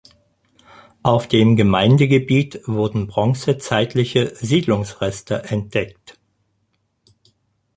Auf 1.03 1.27
dem 1.27 1.55
Gemeindegebiet 1.55 2.61
wurden 2.67 3.05
bronzezeitliche 3.05 4.35
Siedlungsreste 4.35 5.43
entdeckt. 5.43 6.17